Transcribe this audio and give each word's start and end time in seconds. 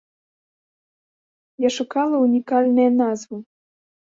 Я 1.67 1.71
шукала 1.77 2.15
унікальнае 2.29 2.89
назву. 3.01 3.37